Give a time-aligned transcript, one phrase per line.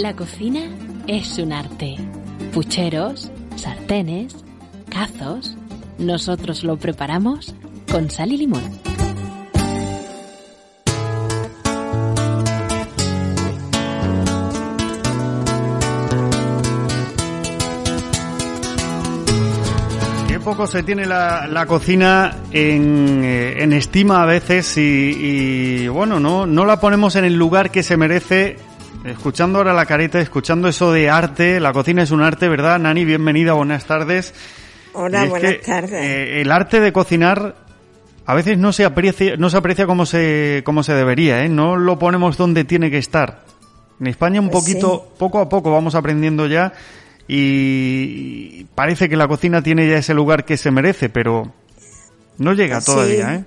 [0.00, 0.60] La cocina
[1.06, 1.96] es un arte.
[2.54, 4.34] Pucheros, sartenes,
[4.88, 5.58] cazos.
[5.98, 7.54] Nosotros lo preparamos
[7.92, 8.62] con sal y limón.
[20.28, 26.46] Qué poco se tiene la, cocina en, eh, en estima a veces y, bueno, no,
[26.46, 28.69] no la ponemos en el lugar que se merece.
[29.04, 32.78] Escuchando ahora la careta, escuchando eso de arte, la cocina es un arte, ¿verdad?
[32.78, 34.34] Nani, bienvenida, buenas tardes.
[34.92, 35.92] Hola, buenas que, tardes.
[35.92, 37.54] eh, el arte de cocinar
[38.26, 41.48] a veces no se aprecia, no se aprecia como se, como se debería, ¿eh?
[41.48, 43.42] No lo ponemos donde tiene que estar.
[43.98, 46.72] En España un Pues poquito, poco a poco vamos aprendiendo ya
[47.26, 51.52] y parece que la cocina tiene ya ese lugar que se merece, pero
[52.36, 53.44] no llega todavía, ¿eh?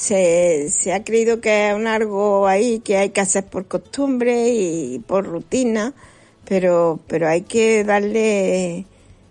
[0.00, 4.48] Se, se ha creído que es un algo ahí que hay que hacer por costumbre
[4.48, 5.92] y por rutina,
[6.46, 8.86] pero, pero hay que darle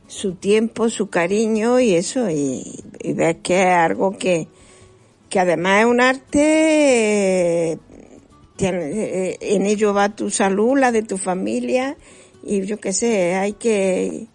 [0.08, 4.48] su tiempo, su cariño y eso, y, y ver que es algo que,
[5.30, 7.80] que además es un arte,
[8.56, 8.92] tiene-
[9.32, 11.98] eh, en ello va tu salud, la de tu familia,
[12.44, 14.28] y yo qué sé, hay que,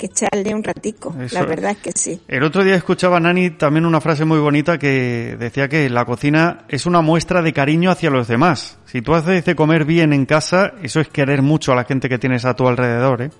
[0.00, 1.46] que echarle un ratico, Eso la es.
[1.46, 2.20] verdad es que sí.
[2.26, 6.06] El otro día escuchaba a Nani también una frase muy bonita que decía que la
[6.06, 8.78] cocina es una muestra de cariño hacia los demás.
[8.86, 12.08] Si tú haces de comer bien en casa, eso es querer mucho a la gente
[12.08, 13.30] que tienes a tu alrededor, ¿eh?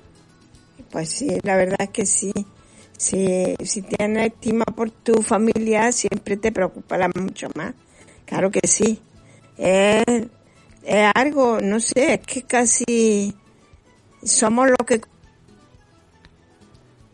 [0.91, 2.33] Pues sí, la verdad es que sí.
[2.99, 7.73] Si, si tienes estima por tu familia, siempre te preocupará mucho más.
[8.27, 9.01] Claro que sí.
[9.57, 10.05] Es,
[10.85, 13.35] es algo, no sé, es que casi
[14.23, 15.01] somos lo que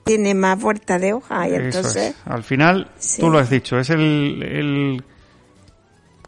[0.07, 2.17] tiene más vuelta de hoja y Eso entonces es.
[2.25, 3.21] Al final, Sí.
[3.21, 5.05] tú lo has dicho, es el, el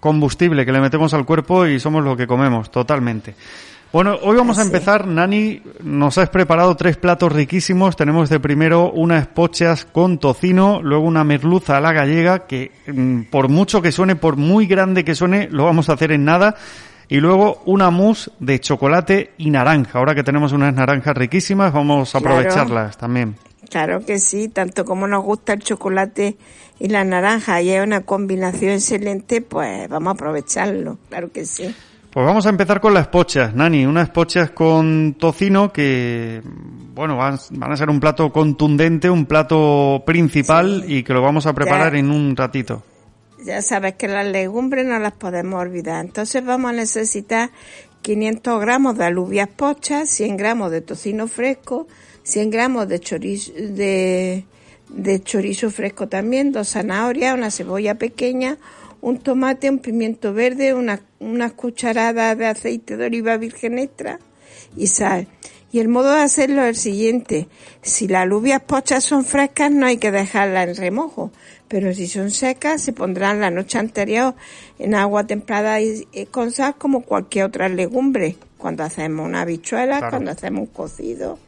[0.01, 3.35] combustible que le metemos al cuerpo y somos lo que comemos, totalmente.
[3.91, 5.07] Bueno, hoy vamos a empezar.
[5.07, 7.97] Nani, nos has preparado tres platos riquísimos.
[7.97, 13.23] Tenemos de primero unas pochas con tocino, luego una merluza a la gallega, que mm,
[13.31, 16.55] por mucho que suene, por muy grande que suene, lo vamos a hacer en nada.
[17.09, 19.99] Y luego una mousse de chocolate y naranja.
[19.99, 22.37] Ahora que tenemos unas naranjas riquísimas, vamos a Claro.
[22.37, 23.37] aprovecharlas también.
[23.71, 26.37] Claro que sí, tanto como nos gusta el chocolate
[26.79, 31.75] y la naranja y es una combinación excelente, pues vamos a aprovecharlo, claro que sí.
[32.11, 33.85] Pues vamos a empezar con las pochas, Nani.
[33.85, 36.41] Unas pochas con tocino que,
[36.95, 41.47] bueno, van, van a ser un plato contundente, un plato principal y que lo vamos
[41.47, 41.99] a preparar Ya.
[41.99, 42.83] en un ratito.
[43.45, 46.03] Ya sabes que las legumbres no las podemos olvidar.
[46.05, 47.51] Entonces vamos a necesitar
[48.01, 51.87] 500 gramos de alubias pochas, 100 gramos de tocino fresco,
[52.29, 54.45] 100 gramos de chorizo, de,
[54.91, 58.59] de chorizo fresco también, dos zanahorias, una cebolla pequeña,
[59.01, 64.19] un tomate, un pimiento verde, una, unas cucharadas de aceite de oliva virgen extra
[64.77, 65.27] y sal.
[65.73, 67.49] Y el modo de hacerlo es el siguiente.
[67.83, 71.31] Si las alubias pochas son frescas, no hay que dejarlas en remojo.
[71.69, 74.35] Pero si son secas, se pondrán la noche anterior
[74.79, 78.37] en agua templada y, y con sal como cualquier otra legumbre.
[78.57, 80.11] Cuando hacemos una habichuela, Claro.
[80.11, 81.39] cuando hacemos un cocido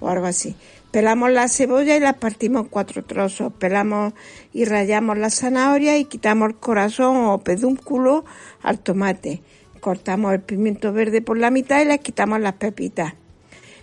[0.00, 0.56] o algo así.
[0.90, 3.52] Pelamos la cebolla y la partimos en cuatro trozos.
[3.52, 4.14] Pelamos
[4.52, 8.24] y rallamos la zanahoria y quitamos el corazón o pedúnculo
[8.62, 9.42] al tomate.
[9.80, 13.14] Cortamos el pimiento verde por la mitad y le quitamos las pepitas.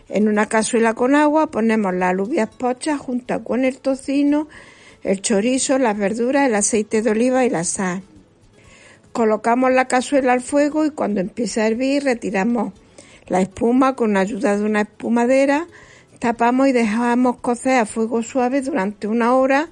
[0.09, 4.47] En una cazuela con agua ponemos las alubias pochas junto con el tocino,
[5.03, 8.03] el chorizo, las verduras, el aceite de oliva y la sal.
[9.13, 12.73] Colocamos la cazuela al fuego y cuando empiece a hervir retiramos
[13.27, 15.67] la espuma con ayuda de una espumadera,
[16.19, 19.69] tapamos y dejamos cocer a fuego suave durante una hora,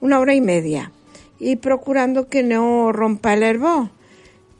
[0.00, 0.92] una hora y media
[1.42, 3.88] y procurando que no rompa el hervor.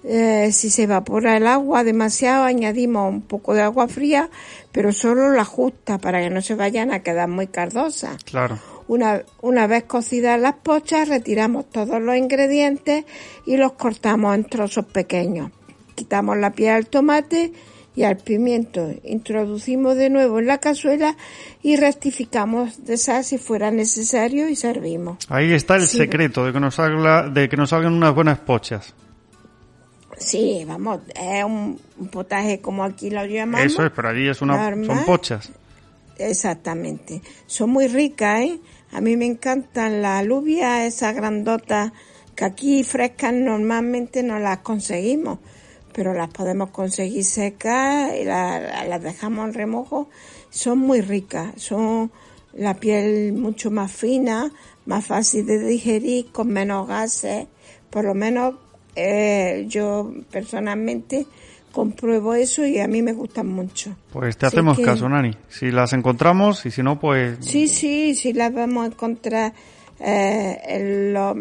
[0.03, 4.31] Eh, si se evapora el agua demasiado, añadimos un poco de agua fría,
[4.73, 8.25] pero solo la justa para que no se vayan a quedar muy cardosas.
[8.25, 8.59] Claro.
[8.89, 13.05] Una, una vez cocidas las pochas, retiramos todos los ingredientes
[13.47, 15.53] y los cortamos en trozos pequeños.
[15.95, 17.53] Quitamos la piel al tomate
[17.95, 18.91] y al pimiento.
[19.05, 21.17] Introducimos de nuevo en la cazuela
[21.63, 25.19] y rectificamos de sal si fuera necesario y servimos.
[25.29, 25.99] Ahí está el Sí.
[25.99, 28.95] secreto de que nos salga, de que nos salgan unas buenas pochas.
[30.19, 33.67] Sí, vamos, es un, un potaje como aquí lo llamamos.
[33.67, 34.87] Eso es, pero allí es una, normal.
[34.87, 35.51] son pochas.
[36.19, 37.21] Exactamente.
[37.47, 38.61] Son muy ricas, ¿eh?
[38.93, 41.93] A mí me encantan las alubias, esas grandotas,
[42.37, 45.39] que aquí frescas normalmente no las conseguimos,
[45.93, 50.09] pero las podemos conseguir secas y la- las dejamos en remojo.
[50.51, 52.11] Son muy ricas, son
[52.53, 54.51] la piel mucho más fina,
[54.87, 57.47] más fácil de digerir, con menos gases.
[57.91, 58.55] Por lo menos
[58.97, 61.27] eh, yo personalmente
[61.73, 63.97] compruebo eso y a mí me gustan mucho.
[64.13, 65.35] Pues te hacemos caso, Nani.
[65.49, 67.39] Si las encontramos y si no, pues...
[67.41, 69.55] Sí, sí, sí las vamos a encontrar
[69.99, 71.35] eh, en, los,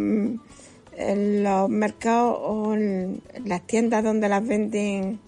[1.10, 5.20] en los mercados o en las tiendas donde las venden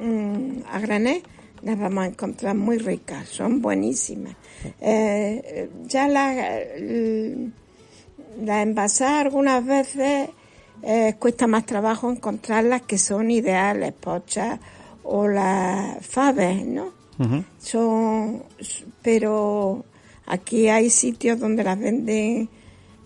[0.00, 1.22] mm, a granel,
[1.62, 4.36] las vamos a encontrar muy ricas, son buenísimas.
[4.80, 6.36] Eh, ya las
[8.40, 10.30] la envasadas algunas veces
[10.82, 14.58] eh, cuesta más trabajo encontrarlas que son ideales, pochas
[15.02, 17.00] o las faves, ¿no?
[17.60, 18.42] Son,
[19.00, 19.84] pero
[20.26, 22.48] aquí hay sitios donde las venden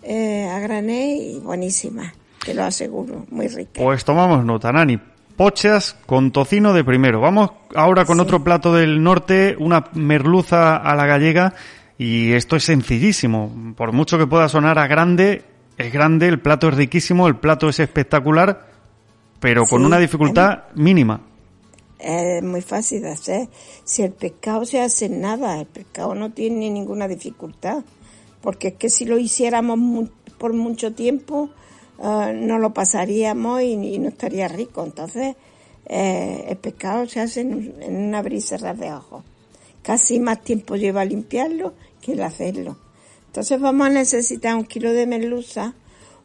[0.07, 2.13] eh, a granel y buenísimas,
[2.45, 3.83] te lo aseguro, muy ricas.
[3.83, 4.97] Pues tomamos nota, Nani.
[5.35, 7.19] Pochas con tocino de primero.
[7.19, 11.53] Vamos ahora con otro plato del norte, una merluza a la gallega.
[11.97, 13.73] Y esto es sencillísimo.
[13.75, 15.43] Por mucho que pueda sonar a grande,
[15.77, 18.67] es grande, el plato es riquísimo, el plato es espectacular,
[19.39, 21.21] pero con una dificultad mínima.
[21.99, 23.49] Es muy fácil de hacer.
[23.83, 27.83] Si el pescado se hace nada, el pescado no tiene ninguna dificultad.
[28.41, 31.49] Porque es que si lo hiciéramos por mucho tiempo,
[31.97, 34.83] uh, no lo pasaríamos y, no estaría rico.
[34.83, 35.35] Entonces,
[35.85, 39.23] eh, el pescado se hace en, en una brisa de ojos.
[39.81, 42.77] Casi más tiempo lleva limpiarlo que el hacerlo.
[43.27, 45.75] Entonces vamos a necesitar un kilo de merluza,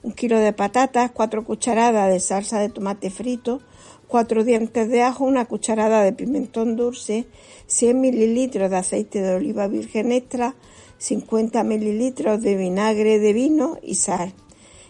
[0.03, 3.61] un kilo de patatas, cuatro cucharadas de salsa de tomate frito,
[4.09, 7.27] cuatro dientes de ajo, una cucharada de pimentón dulce,
[7.67, 10.55] 100 mililitros de aceite de oliva virgen extra,
[11.03, 14.33] 50 mililitros de vinagre de vino y sal.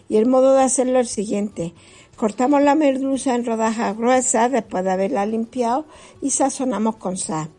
[0.07, 1.73] Y el modo de hacerlo es el siguiente.
[2.15, 5.85] Cortamos la merluza en rodajas gruesas después de haberla limpiado
[6.21, 7.49] y sazonamos con sal.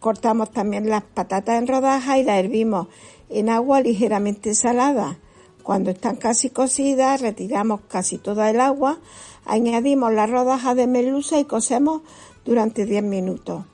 [0.00, 2.88] Cortamos también las patatas en rodajas y las hervimos
[3.30, 5.18] en agua ligeramente salada.
[5.62, 8.98] Cuando están casi cocidas, retiramos casi toda el agua,
[9.46, 12.02] añadimos las rodajas de merluza y cocemos
[12.44, 13.64] durante 10 minutos.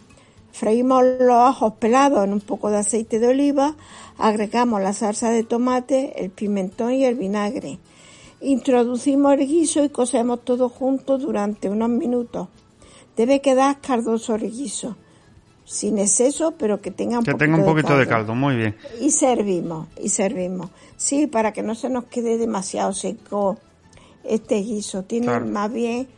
[0.52, 3.76] Freímos los ajos pelados en un poco de aceite de oliva,
[4.19, 7.79] agregamos la salsa de tomate, el pimentón y el vinagre.
[8.41, 12.49] Introducimos el guiso y cocemos todo junto durante unos minutos.
[13.17, 14.97] Debe quedar cardoso el guiso
[15.70, 18.35] sin exceso, pero que tenga un, que tenga un poquito de caldo.
[18.35, 18.76] Muy bien.
[19.00, 20.70] Y servimos, y servimos.
[20.97, 23.56] Sí, para que no se nos quede demasiado seco
[24.25, 25.05] este guiso.
[25.05, 26.08] Tiene más bien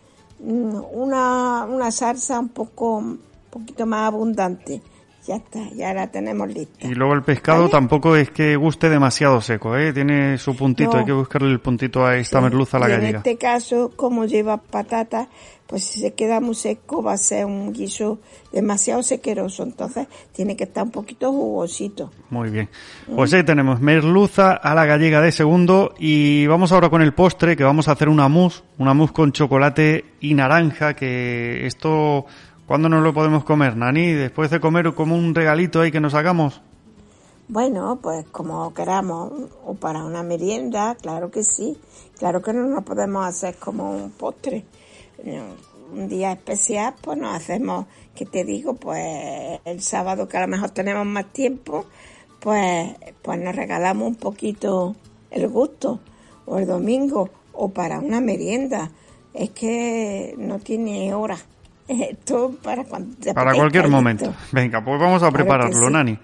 [0.40, 3.04] mm, una, una salsa un poco,
[3.52, 4.80] poquito más abundante.
[5.24, 6.84] Ya está, ya la tenemos lista.
[6.84, 9.92] Y luego el pescado tampoco es que guste demasiado seco, ¿eh?
[9.92, 13.08] Tiene su puntito, hay que buscarle el puntito a esta merluza a la gallega.
[13.10, 15.28] En este caso, como lleva patata,
[15.68, 18.18] pues si se queda muy seco va a ser un guiso
[18.52, 22.10] demasiado sequeroso, entonces tiene que estar un poquito jugosito.
[22.28, 22.68] Muy bien.
[23.14, 27.56] Pues ahí tenemos merluza a la gallega de segundo y vamos ahora con el postre
[27.56, 32.26] que vamos a hacer una mousse, una mousse con chocolate y naranja que esto
[32.66, 34.12] ¿cuándo nos lo podemos comer, Nani?
[34.12, 36.60] Después de comer como un regalito ahí que nos hagamos.
[37.48, 39.32] Bueno, pues como queramos,
[39.64, 41.76] o para una merienda, claro que sí.
[42.18, 44.64] Claro que no nos podemos hacer como un postre
[45.92, 50.48] un día especial, pues nos hacemos, que te digo, pues el sábado que a lo
[50.48, 51.84] mejor tenemos más tiempo,
[52.40, 54.96] pues, pues nos regalamos un poquito
[55.30, 56.00] el gusto,
[56.46, 58.90] o el domingo, o para una merienda.
[59.34, 61.38] Es que no tiene hora.
[62.62, 64.34] Para cuando Para cualquier momento.
[64.52, 66.18] Venga, pues vamos a prepararlo, Nani.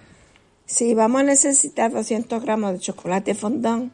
[0.67, 3.91] Sí, vamos a necesitar 200 gramos de chocolate fondant,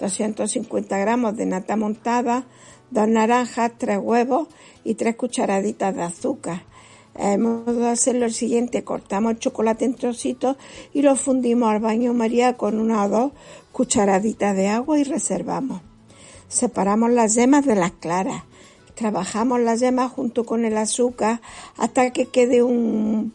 [0.00, 2.44] 250 gramos de nata montada,
[2.90, 4.48] dos naranjas, tres huevos
[4.82, 6.62] y tres cucharaditas de azúcar.
[7.18, 10.56] El modo de hacerlo el siguiente, cortamos el chocolate en trocitos
[10.92, 13.32] y lo fundimos al baño María con una o dos
[13.72, 15.80] cucharaditas de agua y reservamos.
[16.48, 18.42] Separamos las yemas de las claras.
[18.96, 21.40] Trabajamos las yemas junto con el azúcar
[21.76, 23.32] hasta que quede un,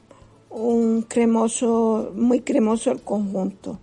[1.08, 3.80] cremoso, muy cremoso el conjunto.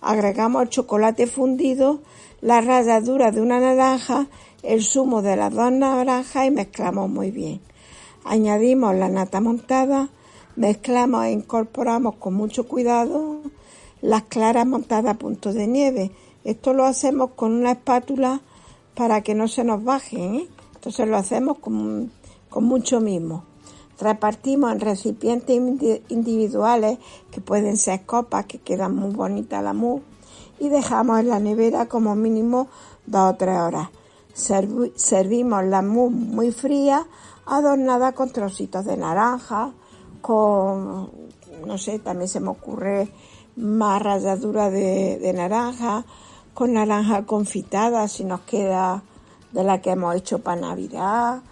[0.00, 2.00] Agregamos el chocolate fundido,
[2.40, 4.26] la ralladura de una naranja
[4.62, 7.60] el zumo de las dos naranjas y mezclamos muy bien.
[8.24, 10.08] Añadimos la nata montada,
[10.56, 13.40] mezclamos e incorporamos con mucho cuidado
[14.00, 16.10] las claras montadas a punto de nieve.
[16.44, 18.40] Esto lo hacemos con una espátula
[18.94, 20.34] para que no se nos bajen.
[20.36, 20.48] ¿eh?
[20.82, 22.10] Entonces lo hacemos con,
[22.50, 23.44] con mucho mimo.
[24.00, 25.56] Repartimos en recipientes
[26.08, 26.98] individuales
[27.30, 30.02] que pueden ser copas que quedan muy bonitas la mousse
[30.58, 32.66] y dejamos en la nevera como mínimo
[33.06, 33.88] dos o tres horas
[34.34, 37.06] servimos la mousse muy fría,
[37.46, 39.72] adornada con trocitos de naranja,
[40.20, 41.10] con,
[41.66, 43.08] no sé, también se me ocurre
[43.56, 46.04] más ralladura de, naranja,
[46.54, 49.02] con naranja confitada si nos queda
[49.52, 51.42] de la que hemos hecho para Navidad,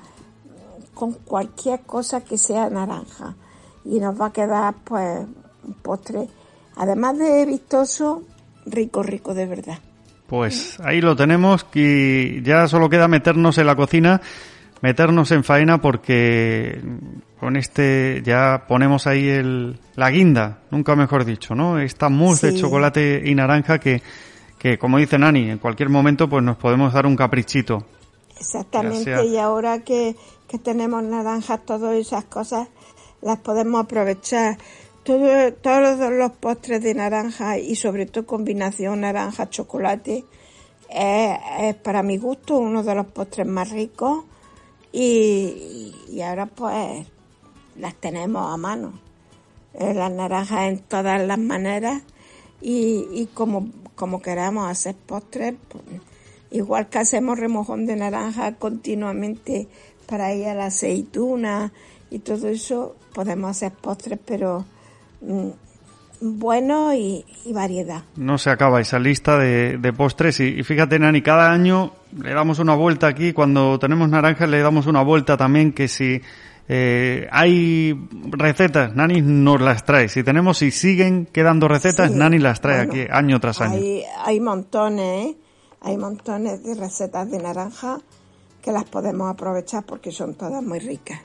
[0.95, 3.35] con cualquier cosa que sea naranja
[3.85, 5.21] y nos va a quedar pues
[5.64, 6.28] un postre,
[6.76, 8.23] además de vistoso,
[8.66, 9.78] rico, rico de verdad.
[10.26, 14.21] Pues ahí lo tenemos y ya solo queda meternos en la cocina,
[14.80, 16.80] meternos en faena porque
[17.40, 21.78] con este ya ponemos ahí el, la guinda, nunca mejor dicho, ¿no?
[21.80, 24.02] Esta mousse de chocolate y naranja que,
[24.60, 27.82] que, como dice Nani, en cualquier momento pues nos podemos dar un caprichito.
[28.38, 32.68] Exactamente, y ahora que, que tenemos naranjas, todas esas cosas
[33.22, 34.58] las podemos aprovechar.
[35.02, 40.24] Todo, todos los postres de naranja y sobre todo combinación naranja-chocolate
[40.90, 44.24] es, para mi gusto uno de los postres más ricos
[44.92, 47.06] y, y ahora pues
[47.76, 48.92] las tenemos a mano.
[49.72, 52.02] Eh, las naranjas en todas las maneras
[52.60, 53.70] y, y como,
[54.00, 55.85] como queramos hacer postres, pues,
[56.50, 59.69] igual que hacemos remojón de naranja continuamente
[60.07, 61.71] para ir a la aceituna
[62.09, 64.64] y todo eso, podemos hacer postres, pero
[65.21, 65.50] mm,
[66.23, 68.04] bueno y, variedad.
[68.16, 72.75] No se acaba esa lista de, postres y, fíjate, Nani, cada año le damos una
[72.75, 76.23] vuelta aquí, cuando tenemos naranjas le damos una vuelta también que si
[76.72, 77.98] eh, hay
[78.30, 80.08] recetas, Nani nos las trae.
[80.08, 83.74] Si tenemos y siguen quedando recetas, Nani las trae aquí año tras año.
[83.74, 85.36] Hay, hay montones, ¿eh?
[85.80, 87.98] hay montones de recetas de naranja
[88.62, 91.18] que las podemos aprovechar porque son todas muy ricas.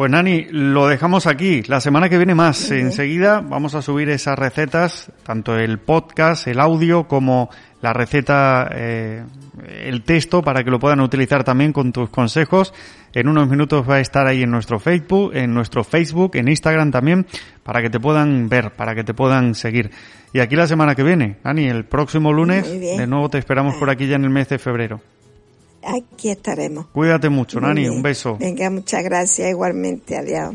[0.00, 1.62] Pues Nani, lo dejamos aquí.
[1.64, 2.70] La semana que viene más.
[2.70, 7.50] Enseguida vamos a subir esas recetas, tanto el podcast, el audio, como
[7.82, 9.22] la receta, eh,
[9.68, 12.72] el texto, para que lo puedan utilizar también con tus consejos.
[13.12, 16.90] En unos minutos va a estar ahí en nuestro Facebook, en nuestro Facebook, en Instagram
[16.90, 17.26] también,
[17.62, 19.90] para que te puedan ver, para que te puedan seguir.
[20.32, 23.90] Y aquí la semana que viene, Nani, el próximo lunes, de nuevo te esperamos por
[23.90, 25.02] aquí ya en el mes de febrero.
[25.82, 26.86] Aquí estaremos.
[26.92, 27.88] Cuídate mucho, Nani.
[27.88, 28.36] Un beso.
[28.38, 30.16] Venga, muchas gracias igualmente.
[30.16, 30.54] Adiós.